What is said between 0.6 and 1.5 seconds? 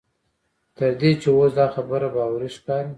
تر دې چې